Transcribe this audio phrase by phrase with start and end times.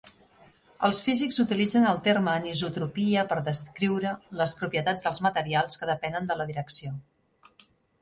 [0.87, 6.43] Els físics utilitzen el terme anisotropia per descriure las propietats dels material que depenen de
[6.43, 7.01] la direcció.